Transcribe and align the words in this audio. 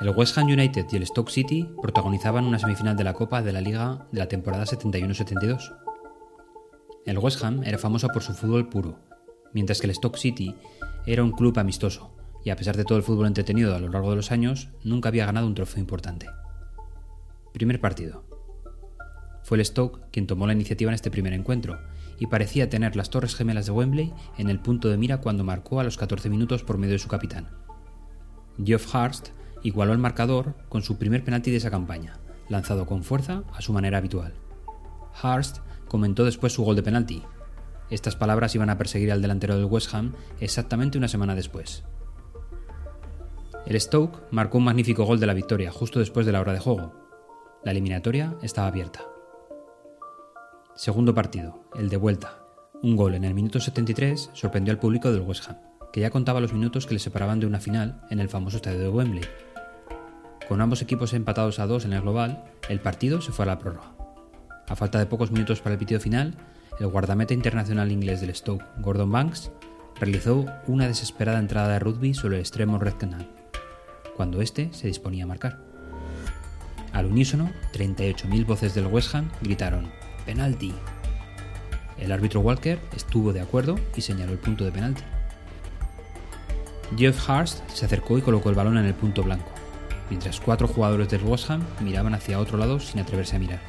El 0.00 0.10
West 0.10 0.38
Ham 0.38 0.46
United 0.46 0.86
y 0.92 0.96
el 0.96 1.06
Stoke 1.06 1.30
City 1.30 1.68
protagonizaban 1.82 2.44
una 2.44 2.60
semifinal 2.60 2.96
de 2.96 3.02
la 3.02 3.14
Copa 3.14 3.42
de 3.42 3.52
la 3.52 3.60
Liga 3.60 4.06
de 4.12 4.20
la 4.20 4.28
temporada 4.28 4.64
71-72. 4.64 5.74
El 7.04 7.18
West 7.18 7.42
Ham 7.42 7.64
era 7.64 7.78
famoso 7.78 8.06
por 8.08 8.22
su 8.22 8.32
fútbol 8.32 8.68
puro, 8.68 9.00
mientras 9.54 9.80
que 9.80 9.88
el 9.88 9.94
Stoke 9.94 10.18
City 10.18 10.54
era 11.04 11.24
un 11.24 11.32
club 11.32 11.58
amistoso, 11.58 12.14
y 12.44 12.50
a 12.50 12.56
pesar 12.56 12.76
de 12.76 12.84
todo 12.84 12.98
el 12.98 13.02
fútbol 13.02 13.26
entretenido 13.26 13.74
a 13.74 13.80
lo 13.80 13.88
largo 13.88 14.10
de 14.10 14.16
los 14.16 14.30
años, 14.30 14.68
nunca 14.84 15.08
había 15.08 15.26
ganado 15.26 15.48
un 15.48 15.54
trofeo 15.54 15.80
importante. 15.80 16.26
Primer 17.52 17.80
partido. 17.80 18.24
Fue 19.42 19.58
el 19.58 19.64
Stoke 19.64 20.10
quien 20.12 20.28
tomó 20.28 20.46
la 20.46 20.52
iniciativa 20.52 20.92
en 20.92 20.96
este 20.96 21.10
primer 21.10 21.32
encuentro, 21.32 21.80
y 22.20 22.26
parecía 22.26 22.68
tener 22.68 22.94
las 22.94 23.10
Torres 23.10 23.34
Gemelas 23.34 23.66
de 23.66 23.72
Wembley 23.72 24.12
en 24.36 24.48
el 24.48 24.60
punto 24.60 24.88
de 24.90 24.96
mira 24.96 25.20
cuando 25.22 25.42
marcó 25.42 25.80
a 25.80 25.84
los 25.84 25.96
14 25.96 26.28
minutos 26.28 26.62
por 26.62 26.78
medio 26.78 26.92
de 26.92 26.98
su 27.00 27.08
capitán. 27.08 27.48
Geoff 28.62 28.94
Hurst 28.94 29.30
igualó 29.62 29.92
el 29.92 29.98
marcador 29.98 30.54
con 30.68 30.82
su 30.82 30.98
primer 30.98 31.24
penalti 31.24 31.50
de 31.50 31.58
esa 31.58 31.70
campaña, 31.70 32.18
lanzado 32.48 32.86
con 32.86 33.04
fuerza 33.04 33.42
a 33.52 33.60
su 33.60 33.72
manera 33.72 33.98
habitual. 33.98 34.34
Hurst 35.22 35.58
comentó 35.88 36.24
después 36.24 36.52
su 36.52 36.64
gol 36.64 36.76
de 36.76 36.82
penalti. 36.82 37.22
Estas 37.90 38.16
palabras 38.16 38.54
iban 38.54 38.70
a 38.70 38.78
perseguir 38.78 39.10
al 39.12 39.22
delantero 39.22 39.56
del 39.56 39.64
West 39.64 39.94
Ham 39.94 40.14
exactamente 40.40 40.98
una 40.98 41.08
semana 41.08 41.34
después. 41.34 41.84
El 43.66 43.80
Stoke 43.80 44.18
marcó 44.30 44.58
un 44.58 44.64
magnífico 44.64 45.04
gol 45.04 45.20
de 45.20 45.26
la 45.26 45.34
victoria 45.34 45.70
justo 45.70 45.98
después 45.98 46.24
de 46.24 46.32
la 46.32 46.40
hora 46.40 46.52
de 46.52 46.60
juego. 46.60 46.94
La 47.64 47.72
eliminatoria 47.72 48.36
estaba 48.42 48.68
abierta. 48.68 49.00
Segundo 50.74 51.14
partido, 51.14 51.64
el 51.76 51.88
de 51.88 51.96
vuelta. 51.96 52.38
Un 52.82 52.96
gol 52.96 53.14
en 53.14 53.24
el 53.24 53.34
minuto 53.34 53.58
73 53.58 54.30
sorprendió 54.32 54.72
al 54.72 54.78
público 54.78 55.10
del 55.10 55.22
West 55.22 55.48
Ham, 55.48 55.56
que 55.92 56.00
ya 56.00 56.10
contaba 56.10 56.40
los 56.40 56.52
minutos 56.52 56.86
que 56.86 56.94
le 56.94 57.00
separaban 57.00 57.40
de 57.40 57.46
una 57.46 57.60
final 57.60 58.00
en 58.10 58.20
el 58.20 58.28
famoso 58.28 58.56
estadio 58.56 58.78
de 58.78 58.88
Wembley. 58.88 59.24
Con 60.48 60.62
ambos 60.62 60.80
equipos 60.80 61.12
empatados 61.12 61.58
a 61.58 61.66
dos 61.66 61.84
en 61.84 61.92
el 61.92 62.00
global, 62.00 62.42
el 62.70 62.80
partido 62.80 63.20
se 63.20 63.32
fue 63.32 63.44
a 63.44 63.48
la 63.48 63.58
prórroga. 63.58 63.92
A 64.66 64.76
falta 64.76 64.98
de 64.98 65.04
pocos 65.04 65.30
minutos 65.30 65.60
para 65.60 65.74
el 65.74 65.78
pitido 65.78 66.00
final, 66.00 66.34
el 66.80 66.86
guardameta 66.86 67.34
internacional 67.34 67.92
inglés 67.92 68.22
del 68.22 68.34
Stoke, 68.34 68.64
Gordon 68.78 69.12
Banks, 69.12 69.50
realizó 70.00 70.46
una 70.66 70.86
desesperada 70.86 71.38
entrada 71.38 71.68
de 71.68 71.78
rugby 71.80 72.14
sobre 72.14 72.36
el 72.36 72.40
extremo 72.40 72.78
Red 72.78 72.94
Canal, 72.94 73.28
cuando 74.16 74.40
éste 74.40 74.70
se 74.72 74.86
disponía 74.86 75.24
a 75.24 75.26
marcar. 75.26 75.58
Al 76.92 77.06
unísono, 77.06 77.50
38.000 77.74 78.46
voces 78.46 78.74
del 78.74 78.86
West 78.86 79.14
Ham 79.14 79.30
gritaron 79.42 79.90
penalti. 80.24 80.72
El 81.98 82.10
árbitro 82.12 82.40
Walker 82.40 82.78
estuvo 82.96 83.32
de 83.32 83.40
acuerdo 83.40 83.78
y 83.96 84.00
señaló 84.00 84.32
el 84.32 84.38
punto 84.38 84.64
de 84.64 84.72
penalti. 84.72 85.02
Jeff 86.96 87.28
Hurst 87.28 87.68
se 87.68 87.84
acercó 87.84 88.16
y 88.16 88.22
colocó 88.22 88.48
el 88.48 88.54
balón 88.54 88.78
en 88.78 88.86
el 88.86 88.94
punto 88.94 89.22
blanco, 89.22 89.50
mientras 90.10 90.40
cuatro 90.40 90.68
jugadores 90.68 91.08
del 91.08 91.22
West 91.24 91.50
Ham 91.50 91.62
miraban 91.80 92.14
hacia 92.14 92.40
otro 92.40 92.58
lado 92.58 92.80
sin 92.80 93.00
atreverse 93.00 93.36
a 93.36 93.38
mirar. 93.38 93.60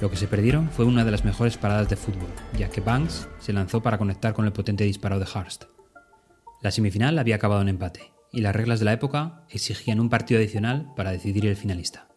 Lo 0.00 0.10
que 0.10 0.16
se 0.16 0.26
perdieron 0.26 0.68
fue 0.70 0.84
una 0.84 1.04
de 1.04 1.10
las 1.12 1.24
mejores 1.24 1.56
paradas 1.56 1.88
de 1.88 1.96
fútbol, 1.96 2.28
ya 2.58 2.68
que 2.68 2.80
Banks 2.80 3.28
se 3.38 3.52
lanzó 3.52 3.82
para 3.82 3.98
conectar 3.98 4.34
con 4.34 4.46
el 4.46 4.52
potente 4.52 4.84
disparo 4.84 5.20
de 5.20 5.26
Hurst. 5.26 5.64
La 6.60 6.72
semifinal 6.72 7.18
había 7.18 7.36
acabado 7.36 7.62
en 7.62 7.68
empate, 7.68 8.12
y 8.32 8.40
las 8.40 8.54
reglas 8.54 8.80
de 8.80 8.86
la 8.86 8.92
época 8.92 9.44
exigían 9.48 10.00
un 10.00 10.10
partido 10.10 10.40
adicional 10.40 10.92
para 10.96 11.12
decidir 11.12 11.46
el 11.46 11.56
finalista. 11.56 12.08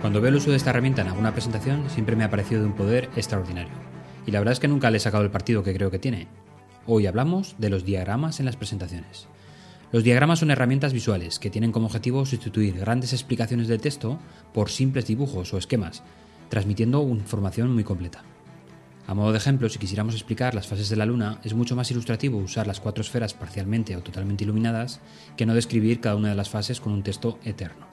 Cuando 0.00 0.20
veo 0.20 0.28
el 0.28 0.36
uso 0.36 0.50
de 0.50 0.56
esta 0.56 0.70
herramienta 0.70 1.02
en 1.02 1.08
alguna 1.08 1.32
presentación, 1.32 1.88
siempre 1.88 2.14
me 2.14 2.24
ha 2.24 2.30
parecido 2.30 2.60
de 2.60 2.66
un 2.66 2.74
poder 2.74 3.08
extraordinario. 3.16 3.72
Y 4.26 4.30
la 4.30 4.38
verdad 4.38 4.52
es 4.52 4.60
que 4.60 4.68
nunca 4.68 4.90
le 4.90 4.98
he 4.98 5.00
sacado 5.00 5.24
el 5.24 5.30
partido 5.30 5.62
que 5.62 5.74
creo 5.74 5.90
que 5.90 5.98
tiene. 5.98 6.28
Hoy 6.86 7.06
hablamos 7.06 7.54
de 7.56 7.70
los 7.70 7.86
diagramas 7.86 8.40
en 8.40 8.46
las 8.46 8.56
presentaciones. 8.56 9.26
Los 9.90 10.04
diagramas 10.04 10.40
son 10.40 10.50
herramientas 10.50 10.92
visuales 10.92 11.38
que 11.38 11.48
tienen 11.48 11.72
como 11.72 11.86
objetivo 11.86 12.26
sustituir 12.26 12.78
grandes 12.78 13.14
explicaciones 13.14 13.68
del 13.68 13.80
texto 13.80 14.18
por 14.52 14.68
simples 14.68 15.06
dibujos 15.06 15.54
o 15.54 15.56
esquemas, 15.56 16.02
transmitiendo 16.50 17.00
información 17.02 17.72
muy 17.72 17.84
completa. 17.84 18.22
A 19.06 19.14
modo 19.14 19.32
de 19.32 19.38
ejemplo, 19.38 19.70
si 19.70 19.78
quisiéramos 19.78 20.14
explicar 20.14 20.54
las 20.54 20.66
fases 20.66 20.90
de 20.90 20.96
la 20.96 21.06
Luna, 21.06 21.38
es 21.42 21.54
mucho 21.54 21.74
más 21.74 21.90
ilustrativo 21.90 22.36
usar 22.36 22.66
las 22.66 22.80
cuatro 22.80 23.00
esferas 23.00 23.32
parcialmente 23.32 23.96
o 23.96 24.02
totalmente 24.02 24.44
iluminadas 24.44 25.00
que 25.38 25.46
no 25.46 25.54
describir 25.54 26.00
cada 26.00 26.16
una 26.16 26.30
de 26.30 26.34
las 26.34 26.50
fases 26.50 26.80
con 26.80 26.92
un 26.92 27.02
texto 27.02 27.38
eterno. 27.44 27.86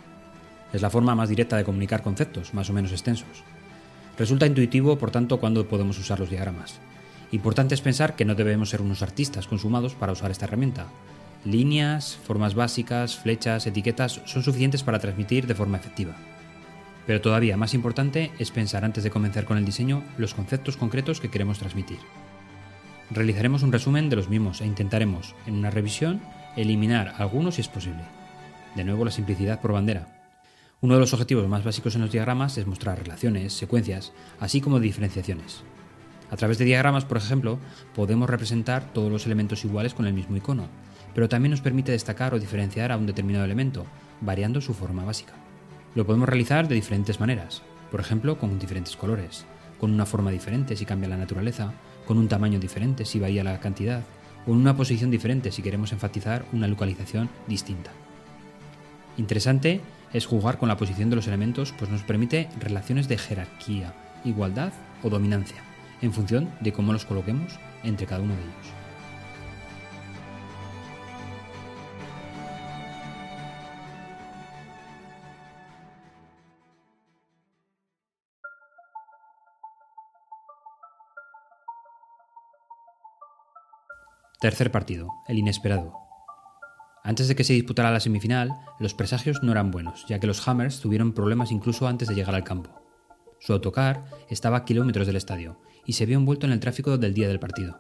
Es 0.73 0.81
la 0.81 0.90
forma 0.90 1.16
más 1.16 1.29
directa 1.29 1.56
de 1.56 1.63
comunicar 1.63 2.03
conceptos, 2.03 2.53
más 2.53 2.69
o 2.69 2.73
menos 2.73 2.91
extensos. 2.91 3.44
Resulta 4.18 4.47
intuitivo, 4.47 4.97
por 4.97 5.12
tanto, 5.12 5.40
cuando 5.40 5.66
podemos 5.68 5.97
usar 5.97 6.19
los 6.19 6.29
diagramas. 6.29 6.81
Importante 7.31 7.73
es 7.73 7.81
pensar 7.81 8.15
que 8.15 8.25
no 8.25 8.35
debemos 8.35 8.69
ser 8.69 8.81
unos 8.81 9.01
artistas 9.01 9.47
consumados 9.47 9.95
para 9.95 10.11
usar 10.11 10.31
esta 10.31 10.45
herramienta. 10.45 10.87
Líneas, 11.45 12.17
formas 12.25 12.55
básicas, 12.55 13.15
flechas, 13.15 13.65
etiquetas 13.65 14.21
son 14.25 14.43
suficientes 14.43 14.83
para 14.83 14.99
transmitir 14.99 15.47
de 15.47 15.55
forma 15.55 15.77
efectiva. 15.77 16.15
Pero 17.07 17.21
todavía 17.21 17.57
más 17.57 17.73
importante 17.73 18.31
es 18.37 18.51
pensar 18.51 18.83
antes 18.83 19.03
de 19.03 19.11
comenzar 19.11 19.45
con 19.45 19.57
el 19.57 19.65
diseño 19.65 20.03
los 20.17 20.33
conceptos 20.33 20.77
concretos 20.77 21.21
que 21.21 21.31
queremos 21.31 21.57
transmitir. 21.57 21.99
Realizaremos 23.09 23.63
un 23.63 23.71
resumen 23.71 24.09
de 24.09 24.17
los 24.17 24.29
mismos 24.29 24.61
e 24.61 24.65
intentaremos, 24.65 25.33
en 25.47 25.55
una 25.55 25.71
revisión, 25.71 26.21
eliminar 26.55 27.15
algunos 27.17 27.55
si 27.55 27.61
es 27.61 27.67
posible. 27.69 28.03
De 28.75 28.83
nuevo 28.83 29.05
la 29.05 29.11
simplicidad 29.11 29.59
por 29.61 29.71
bandera, 29.71 30.21
uno 30.83 30.95
de 30.95 30.99
los 30.99 31.13
objetivos 31.13 31.47
más 31.47 31.63
básicos 31.63 31.93
en 31.93 32.01
los 32.01 32.11
diagramas 32.11 32.57
es 32.57 32.65
mostrar 32.65 32.97
relaciones, 32.97 33.53
secuencias, 33.53 34.13
así 34.39 34.61
como 34.61 34.79
diferenciaciones. 34.79 35.63
A 36.31 36.37
través 36.37 36.57
de 36.57 36.65
diagramas, 36.65 37.03
por 37.03 37.17
ejemplo, 37.17 37.59
podemos 37.93 38.29
representar 38.29 38.93
todos 38.93 39.11
los 39.11 39.25
elementos 39.25 39.65
iguales 39.65 39.93
con 39.93 40.07
el 40.07 40.13
mismo 40.13 40.37
icono, 40.37 40.67
pero 41.13 41.27
también 41.27 41.51
nos 41.51 41.59
permite 41.59 41.91
destacar 41.91 42.33
o 42.33 42.39
diferenciar 42.39 42.91
a 42.91 42.97
un 42.97 43.05
determinado 43.05 43.43
elemento, 43.43 43.85
variando 44.21 44.61
su 44.61 44.73
forma 44.73 45.03
básica. 45.03 45.33
Lo 45.93 46.05
podemos 46.05 46.29
realizar 46.29 46.69
de 46.69 46.75
diferentes 46.75 47.19
maneras, 47.19 47.61
por 47.91 47.99
ejemplo, 47.99 48.39
con 48.39 48.57
diferentes 48.57 48.95
colores, 48.95 49.45
con 49.77 49.91
una 49.91 50.05
forma 50.05 50.31
diferente 50.31 50.77
si 50.77 50.85
cambia 50.85 51.09
la 51.09 51.17
naturaleza, 51.17 51.73
con 52.07 52.17
un 52.17 52.29
tamaño 52.29 52.59
diferente 52.59 53.03
si 53.03 53.19
varía 53.19 53.43
la 53.43 53.59
cantidad, 53.59 54.01
o 54.47 54.51
en 54.51 54.57
una 54.57 54.77
posición 54.77 55.11
diferente 55.11 55.51
si 55.51 55.61
queremos 55.61 55.91
enfatizar 55.91 56.45
una 56.53 56.67
localización 56.67 57.29
distinta. 57.45 57.91
Interesante 59.17 59.81
es 60.13 60.25
jugar 60.25 60.57
con 60.57 60.69
la 60.69 60.77
posición 60.77 61.09
de 61.09 61.17
los 61.17 61.27
elementos, 61.27 61.73
pues 61.77 61.91
nos 61.91 62.03
permite 62.03 62.47
relaciones 62.57 63.09
de 63.09 63.17
jerarquía, 63.17 63.93
igualdad 64.23 64.71
o 65.03 65.09
dominancia, 65.09 65.61
en 66.01 66.13
función 66.13 66.50
de 66.59 66.73
cómo 66.73 66.94
los 66.94 67.06
coloquemos 67.06 67.59
entre 67.84 68.07
cada 68.07 68.22
uno 68.22 68.35
de 68.35 68.41
ellos. 68.41 68.81
Tercer 84.41 84.72
partido, 84.72 85.07
el 85.28 85.38
inesperado. 85.38 85.94
Antes 87.03 87.28
de 87.28 87.35
que 87.35 87.44
se 87.44 87.53
disputara 87.53 87.91
la 87.91 88.00
semifinal, 88.00 88.50
los 88.79 88.95
presagios 88.95 89.44
no 89.44 89.51
eran 89.51 89.69
buenos, 89.69 90.03
ya 90.07 90.19
que 90.19 90.25
los 90.25 90.47
Hammers 90.47 90.79
tuvieron 90.79 91.13
problemas 91.13 91.51
incluso 91.51 91.88
antes 91.88 92.07
de 92.07 92.16
llegar 92.16 92.34
al 92.34 92.44
campo. 92.44 92.81
Su 93.41 93.53
autocar 93.53 94.06
estaba 94.29 94.57
a 94.57 94.66
kilómetros 94.66 95.07
del 95.07 95.16
estadio 95.16 95.57
y 95.84 95.94
se 95.94 96.06
vio 96.06 96.18
envuelto 96.18 96.46
en 96.46 96.52
el 96.52 96.59
tráfico 96.59 97.00
del 97.00 97.16
día 97.16 97.28
del 97.28 97.40
partido. 97.40 97.79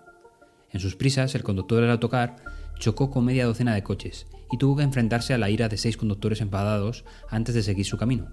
En 0.71 0.79
sus 0.79 0.95
prisas, 0.95 1.35
el 1.35 1.43
conductor 1.43 1.81
del 1.81 1.91
autocar 1.91 2.37
chocó 2.79 3.11
con 3.11 3.25
media 3.25 3.45
docena 3.45 3.75
de 3.75 3.83
coches 3.83 4.25
y 4.51 4.57
tuvo 4.57 4.75
que 4.75 4.83
enfrentarse 4.83 5.35
a 5.35 5.37
la 5.37 5.51
ira 5.51 5.69
de 5.69 5.77
seis 5.77 5.97
conductores 5.97 6.41
enfadados 6.41 7.05
antes 7.29 7.53
de 7.53 7.61
seguir 7.61 7.85
su 7.85 7.97
camino. 7.97 8.31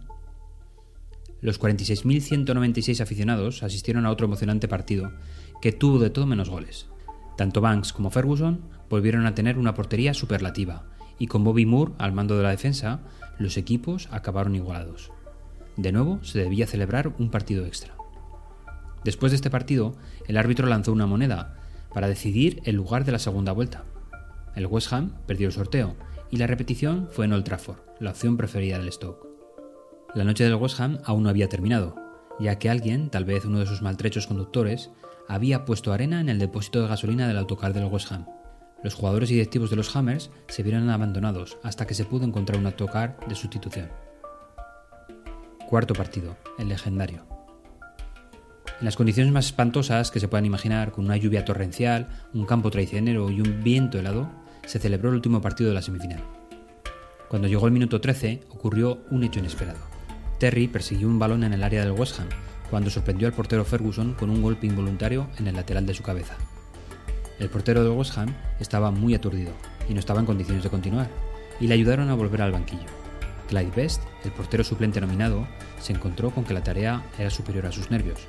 Los 1.43 1.61
46.196 1.61 2.99
aficionados 3.03 3.63
asistieron 3.63 4.07
a 4.07 4.11
otro 4.11 4.27
emocionante 4.27 4.67
partido, 4.67 5.13
que 5.61 5.73
tuvo 5.73 5.99
de 5.99 6.09
todo 6.09 6.25
menos 6.25 6.49
goles. 6.49 6.89
Tanto 7.37 7.61
Banks 7.61 7.93
como 7.93 8.11
Ferguson 8.11 8.63
volvieron 8.89 9.27
a 9.27 9.35
tener 9.35 9.59
una 9.59 9.75
portería 9.75 10.15
superlativa, 10.15 10.87
y 11.19 11.27
con 11.27 11.45
Bobby 11.45 11.67
Moore 11.67 11.93
al 11.99 12.13
mando 12.13 12.39
de 12.39 12.43
la 12.43 12.51
defensa, 12.51 13.01
los 13.39 13.59
equipos 13.59 14.09
acabaron 14.11 14.57
igualados. 14.57 15.13
De 15.79 15.93
nuevo, 15.93 16.19
se 16.25 16.41
debía 16.41 16.67
celebrar 16.67 17.15
un 17.21 17.31
partido 17.31 17.65
extra. 17.65 17.95
Después 19.05 19.31
de 19.31 19.37
este 19.37 19.49
partido, 19.49 19.95
el 20.27 20.37
árbitro 20.37 20.67
lanzó 20.67 20.93
una 20.93 21.07
moneda 21.07 21.57
para 21.95 22.09
decidir 22.09 22.61
el 22.65 22.75
lugar 22.75 23.05
de 23.05 23.13
la 23.13 23.21
segunda 23.21 23.53
vuelta. 23.53 23.85
El 24.57 24.67
West 24.67 24.93
Ham 24.93 25.13
perdió 25.29 25.47
el 25.47 25.53
sorteo 25.53 25.95
y 26.33 26.39
la 26.39 26.49
repetición 26.49 27.09
fue 27.13 27.27
en 27.27 27.33
Old 27.33 27.45
Trafford, 27.45 27.79
la 28.01 28.11
opción 28.11 28.37
preferida 28.37 28.77
del 28.77 28.91
Stoke. 28.91 29.25
La 30.17 30.25
noche 30.25 30.43
del 30.43 30.57
West 30.57 30.81
Ham 30.81 30.99
aún 31.05 31.23
no 31.23 31.29
había 31.29 31.49
terminado, 31.49 31.95
ya 32.41 32.59
que 32.59 32.71
alguien, 32.71 33.09
tal 33.09 33.25
vez 33.25 33.45
uno 33.45 33.61
de 33.61 33.67
sus 33.67 33.81
maltrechos 33.81 34.27
conductores, 34.27 34.91
había 35.29 35.65
puesto 35.65 35.93
arena 35.93 36.21
en 36.21 36.29
el 36.29 36.41
depósito 36.41 36.83
de 36.83 36.89
gasolina 36.89 37.29
del 37.29 37.39
autocar 37.39 37.73
del 37.73 37.85
West 37.85 38.11
Ham. 38.11 38.27
Los 38.83 38.95
jugadores 38.95 39.31
y 39.31 39.35
directivos 39.35 39.71
de 39.71 39.77
los 39.77 39.95
Hammers 39.95 40.33
se 40.49 40.65
vieron 40.65 40.91
abandonados 40.91 41.57
hasta 41.63 41.87
que 41.87 41.95
se 41.95 42.05
pudo 42.05 42.25
encontrar 42.25 42.59
un 42.59 42.67
autocar 42.67 43.17
de 43.29 43.37
sustitución. 43.37 44.08
Cuarto 45.69 45.93
partido, 45.93 46.35
el 46.59 46.71
legendario. 46.71 47.27
En 48.79 48.87
las 48.87 48.97
condiciones 48.97 49.35
más 49.35 49.45
espantosas 49.45 50.11
que 50.11 50.19
se 50.19 50.27
puedan 50.27 50.47
imaginar, 50.47 50.93
con 50.93 51.05
una 51.05 51.19
lluvia 51.19 51.45
torrencial, 51.45 52.09
un 52.33 52.47
campo 52.47 52.71
traicionero 52.71 53.31
y 53.31 53.43
un 53.43 53.63
viento 53.63 53.99
helado, 53.99 54.31
se 54.65 54.79
celebró 54.79 55.11
el 55.11 55.17
último 55.17 55.43
partido 55.43 55.69
de 55.69 55.75
la 55.75 55.83
semifinal. 55.83 56.25
Cuando 57.29 57.49
llegó 57.49 57.67
el 57.67 57.75
minuto 57.75 58.01
13, 58.01 58.45
ocurrió 58.49 59.01
un 59.11 59.25
hecho 59.25 59.41
inesperado. 59.41 59.81
Terry 60.39 60.69
persiguió 60.69 61.07
un 61.07 61.19
balón 61.19 61.45
en 61.45 61.53
el 61.53 61.63
área 61.63 61.85
del 61.85 61.93
West 61.93 62.19
Ham, 62.19 62.29
cuando 62.71 62.89
sorprendió 62.89 63.29
al 63.29 63.35
portero 63.35 63.67
Ferguson 63.67 64.15
con 64.15 64.31
un 64.31 64.41
golpe 64.41 64.67
involuntario 64.67 65.29
en 65.37 65.49
el 65.49 65.55
lateral 65.57 65.85
de 65.85 65.93
su 65.93 66.03
cabeza. 66.03 66.35
El 67.39 67.51
portero 67.51 67.85
del 67.85 67.93
West 67.93 68.17
Ham 68.17 68.35
estaba 68.59 68.91
muy 68.91 69.15
aturdido 69.15 69.53
y 69.87 69.93
no 69.93 70.01
estaba 70.01 70.21
en 70.21 70.27
condiciones 70.27 70.65
de 70.65 70.71
continuar, 70.71 71.11
y 71.61 71.67
le 71.67 71.75
ayudaron 71.75 72.09
a 72.09 72.15
volver 72.15 72.41
al 72.41 72.53
banquillo. 72.53 72.98
Clyde 73.49 73.73
Best, 73.75 74.03
el 74.25 74.31
portero 74.31 74.63
suplente 74.63 75.01
nominado, 75.01 75.49
se 75.81 75.93
encontró 75.93 76.31
con 76.31 76.45
que 76.45 76.55
la 76.55 76.63
tarea 76.63 77.03
era 77.19 77.31
superior 77.31 77.67
a 77.67 77.73
sus 77.73 77.91
nervios. 77.91 78.21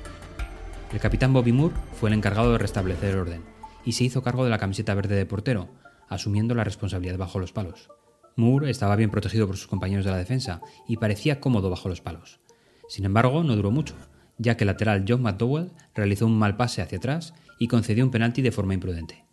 El 0.92 0.98
capitán 0.98 1.32
Bobby 1.32 1.52
Moore 1.52 1.74
fue 1.92 2.08
el 2.08 2.16
encargado 2.16 2.52
de 2.52 2.58
restablecer 2.58 3.10
el 3.10 3.20
orden, 3.20 3.42
y 3.84 3.92
se 3.92 4.04
hizo 4.04 4.22
cargo 4.22 4.44
de 4.44 4.50
la 4.50 4.58
camiseta 4.58 4.94
verde 4.94 5.14
de 5.14 5.26
portero, 5.26 5.68
asumiendo 6.08 6.54
la 6.54 6.64
responsabilidad 6.64 7.18
bajo 7.18 7.38
los 7.38 7.52
palos. 7.52 7.90
Moore 8.36 8.70
estaba 8.70 8.96
bien 8.96 9.10
protegido 9.10 9.46
por 9.46 9.56
sus 9.56 9.66
compañeros 9.66 10.04
de 10.04 10.10
la 10.10 10.16
defensa 10.16 10.60
y 10.88 10.96
parecía 10.96 11.40
cómodo 11.40 11.70
bajo 11.70 11.88
los 11.88 12.00
palos. 12.00 12.40
Sin 12.88 13.04
embargo, 13.04 13.44
no 13.44 13.54
duró 13.54 13.70
mucho, 13.70 13.94
ya 14.38 14.56
que 14.56 14.64
el 14.64 14.68
lateral 14.68 15.04
John 15.06 15.22
McDowell 15.22 15.70
realizó 15.94 16.26
un 16.26 16.38
mal 16.38 16.56
pase 16.56 16.82
hacia 16.82 16.98
atrás 16.98 17.34
y 17.58 17.68
concedió 17.68 18.04
un 18.04 18.10
penalti 18.10 18.42
de 18.42 18.52
forma 18.52 18.74
imprudente. 18.74 19.24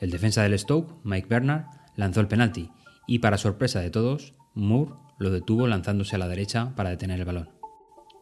El 0.00 0.10
defensa 0.10 0.42
del 0.42 0.58
Stoke, 0.58 0.94
Mike 1.04 1.28
Bernard, 1.28 1.66
lanzó 1.96 2.20
el 2.20 2.28
penalti 2.28 2.70
y, 3.06 3.18
para 3.18 3.38
sorpresa 3.38 3.80
de 3.80 3.90
todos, 3.90 4.34
Moore 4.54 4.92
lo 5.18 5.30
detuvo 5.30 5.66
lanzándose 5.66 6.16
a 6.16 6.18
la 6.18 6.28
derecha 6.28 6.74
para 6.74 6.90
detener 6.90 7.18
el 7.18 7.24
balón. 7.24 7.50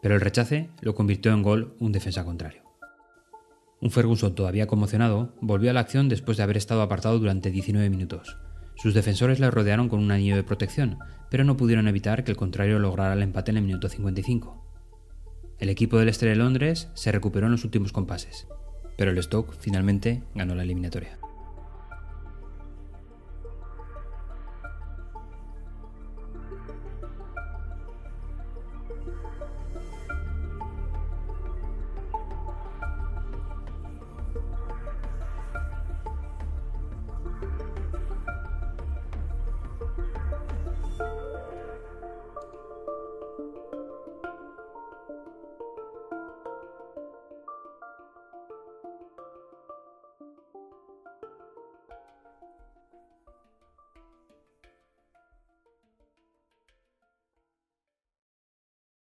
Pero 0.03 0.15
el 0.15 0.21
rechace 0.21 0.71
lo 0.81 0.95
convirtió 0.95 1.33
en 1.33 1.43
gol 1.43 1.77
un 1.79 1.93
defensa 1.93 2.25
contrario. 2.25 2.63
Un 3.81 3.91
Ferguson 3.91 4.35
todavía 4.35 4.67
conmocionado 4.67 5.35
volvió 5.41 5.71
a 5.71 5.73
la 5.73 5.81
acción 5.81 6.09
después 6.09 6.37
de 6.37 6.43
haber 6.43 6.57
estado 6.57 6.83
apartado 6.83 7.19
durante 7.19 7.51
19 7.51 7.89
minutos. 7.89 8.37
Sus 8.77 8.95
defensores 8.95 9.41
le 9.41 9.51
rodearon 9.51 9.89
con 9.89 10.01
un 10.01 10.11
anillo 10.11 10.37
de 10.37 10.43
protección, 10.43 10.99
pero 11.31 11.45
no 11.45 11.57
pudieron 11.57 11.89
evitar 11.89 12.25
que 12.25 12.31
el 12.31 12.37
contrario 12.37 12.79
lograra 12.79 13.15
el 13.15 13.23
empate 13.23 13.51
en 13.51 13.59
el 13.59 13.65
minuto 13.65 13.89
55. 13.89 14.65
El 15.59 15.69
equipo 15.69 15.99
del 15.99 16.09
Este 16.09 16.27
de 16.27 16.37
Londres 16.37 16.89
se 16.95 17.13
recuperó 17.13 17.47
en 17.47 17.53
los 17.53 17.65
últimos 17.65 17.93
compases, 17.93 18.47
pero 18.97 19.11
el 19.11 19.23
Stoke 19.23 19.55
finalmente 19.59 20.23
ganó 20.35 20.55
la 20.55 20.63
eliminatoria. 20.63 21.19